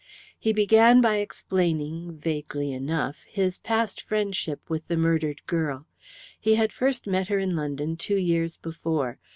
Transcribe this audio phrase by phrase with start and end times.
[0.39, 5.85] He began by explaining, vaguely enough, his past friendship with the murdered girl.
[6.39, 9.19] He had first met her in London two years before.